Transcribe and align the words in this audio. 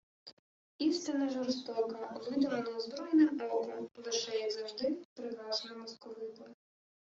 Істина 0.77 1.29
жорстока, 1.29 2.09
видима 2.27 2.57
неозброєним 2.61 3.41
оком, 3.51 3.89
лише, 4.05 4.37
як 4.39 4.51
завжди, 4.51 4.97
прикрашена 5.13 5.75
московитом 5.75 6.45